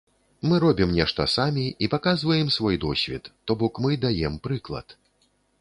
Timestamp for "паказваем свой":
1.95-2.81